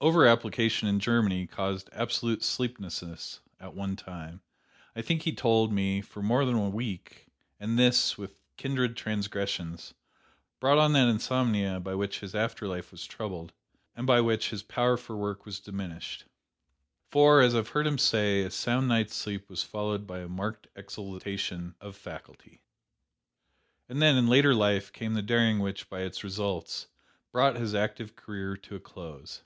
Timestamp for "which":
11.96-12.20, 14.20-14.50, 25.58-25.90